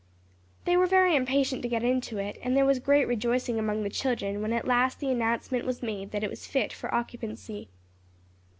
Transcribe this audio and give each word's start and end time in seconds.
They 0.65 0.75
were 0.75 0.87
very 0.87 1.15
impatient 1.15 1.61
to 1.61 1.67
get 1.67 1.83
into 1.83 2.17
it; 2.17 2.39
and 2.41 2.57
there 2.57 2.65
was 2.65 2.79
great 2.79 3.05
rejoicing 3.07 3.59
among 3.59 3.83
the 3.83 3.89
children 3.91 4.41
when 4.41 4.51
at 4.51 4.65
last 4.65 4.99
the 4.99 5.11
announcement 5.11 5.63
was 5.63 5.83
made 5.83 6.09
that 6.09 6.23
it 6.23 6.29
was 6.31 6.47
fit 6.47 6.73
for 6.73 6.91
occupancy. 6.91 7.67